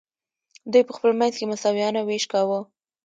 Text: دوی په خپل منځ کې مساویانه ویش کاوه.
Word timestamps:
دوی 0.71 0.83
په 0.87 0.93
خپل 0.97 1.11
منځ 1.19 1.33
کې 1.39 1.49
مساویانه 1.51 2.01
ویش 2.03 2.25
کاوه. 2.31 2.59